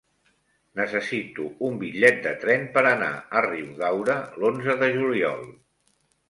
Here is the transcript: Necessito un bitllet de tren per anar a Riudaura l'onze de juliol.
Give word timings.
Necessito 0.77 1.43
un 1.67 1.77
bitllet 1.83 2.17
de 2.23 2.31
tren 2.45 2.65
per 2.77 2.83
anar 2.93 3.11
a 3.41 3.45
Riudaura 3.47 4.17
l'onze 4.41 4.79
de 4.81 4.91
juliol. 4.99 5.47